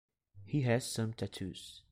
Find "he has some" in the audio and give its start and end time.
0.45-1.13